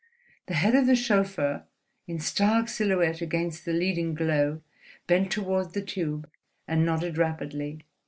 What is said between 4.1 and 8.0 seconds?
glow, bent toward the tube, and nodded rapidly.